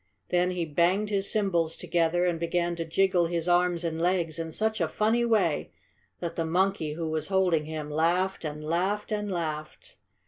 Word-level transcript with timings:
Then 0.29 0.49
he 0.49 0.65
banged 0.65 1.11
his 1.11 1.29
cymbals 1.29 1.77
together 1.77 2.25
and 2.25 2.39
began 2.39 2.75
to 2.75 2.85
jiggle 2.85 3.27
his 3.27 3.47
arms 3.47 3.83
and 3.83 4.01
legs 4.01 4.39
in 4.39 4.51
such 4.51 4.81
a 4.81 4.87
funny 4.87 5.23
way 5.23 5.69
that 6.19 6.35
the 6.35 6.43
monkey 6.43 6.93
who 6.93 7.07
was 7.07 7.27
holding 7.27 7.65
him 7.65 7.91
laughed 7.91 8.43
and 8.43 8.63
laughed 8.63 9.11
and 9.11 9.31
laughed. 9.31 9.97